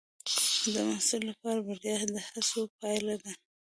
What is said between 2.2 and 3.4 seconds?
هڅو پایله ده.